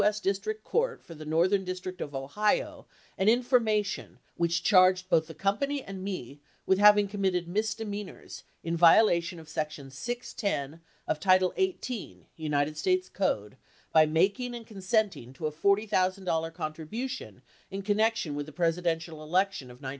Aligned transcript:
S. 0.03 0.19
District 0.19 0.63
Court 0.63 1.03
for 1.05 1.13
the 1.13 1.25
North 1.25 1.51
ern 1.53 1.63
District 1.63 2.01
of 2.01 2.15
Ohio 2.15 2.87
an 3.19 3.29
information 3.29 4.17
which 4.35 4.63
charged 4.63 5.09
both 5.09 5.27
the 5.27 5.35
company 5.35 5.83
and 5.83 6.03
me 6.03 6.41
with 6.65 6.79
having 6.79 7.07
committed 7.07 7.47
misdemeanors 7.47 8.41
in 8.63 8.75
violation 8.75 9.39
of 9.39 9.47
section 9.47 9.91
610 9.91 10.81
of 11.07 11.19
title 11.19 11.53
18, 11.55 12.25
United 12.35 12.77
States 12.77 13.09
Code, 13.09 13.57
by 13.91 14.07
making 14.07 14.55
and 14.55 14.65
consenting 14.65 15.33
to 15.33 15.45
a 15.45 15.51
$40,000 15.51 16.51
contribution 16.51 17.43
in 17.69 17.83
connec 17.83 18.15
tion 18.15 18.33
with 18.33 18.47
the 18.47 18.51
Presidential 18.51 19.21
election 19.21 19.67
of 19.69 19.75
1972. 19.83 19.89